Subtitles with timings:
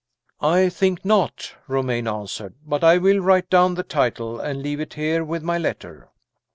[0.41, 4.95] "I think not," Romayne answered; "but I will write down the title, and leave it
[4.95, 6.09] here with my letter."